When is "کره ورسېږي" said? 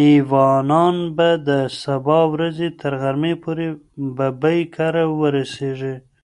4.74-5.94